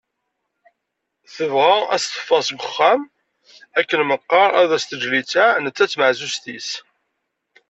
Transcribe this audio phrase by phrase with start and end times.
[1.35, 3.01] Tebɣa ad as-teffeɣ seg uxxam
[3.79, 6.69] akken meqqar ad as-teǧǧ listeɛ netta d tmeɛzuzt-is.